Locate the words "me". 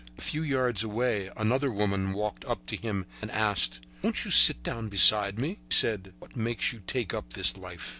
5.37-5.59